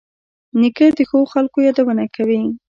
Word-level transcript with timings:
نیکه 0.59 0.85
د 0.97 0.99
ښو 1.09 1.19
خلکو 1.33 1.57
یادونه 1.67 2.05
کوي. 2.15 2.41